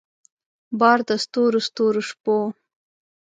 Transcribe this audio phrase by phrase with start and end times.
[0.79, 2.37] بار د ستورو ستورو شپو